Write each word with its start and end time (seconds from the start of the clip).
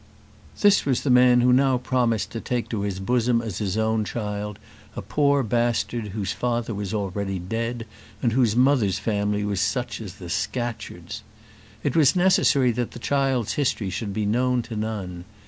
This 0.61 0.83
was 0.83 1.01
the 1.01 1.11
man 1.11 1.41
who 1.41 1.53
now 1.53 1.77
promised 1.77 2.31
to 2.31 2.41
take 2.41 2.69
to 2.69 2.81
his 2.81 2.99
bosom 2.99 3.39
as 3.39 3.59
his 3.59 3.77
own 3.77 4.03
child 4.03 4.57
a 4.95 5.01
poor 5.03 5.43
bastard 5.43 6.07
whose 6.07 6.31
father 6.31 6.73
was 6.73 6.91
already 6.91 7.37
dead, 7.37 7.85
and 8.19 8.33
whose 8.33 8.55
mother's 8.55 8.97
family 8.97 9.43
was 9.43 9.61
such 9.61 10.01
as 10.01 10.15
the 10.15 10.31
Scatcherds! 10.31 11.21
It 11.83 11.95
was 11.95 12.15
necessary 12.15 12.71
that 12.71 12.93
the 12.93 12.97
child's 12.97 13.53
history 13.53 13.91
should 13.91 14.11
be 14.11 14.25
known 14.25 14.63
to 14.63 14.75
none. 14.75 15.23